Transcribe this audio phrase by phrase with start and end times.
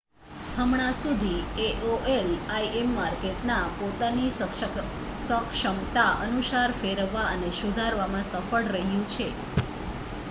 [0.53, 9.31] હમણાં સુધી aol im માર્કેટને પોતાની સક્ષમતા અનુસાર ફેરવવા અને સુધારવામાં સફળ રહ્યું છે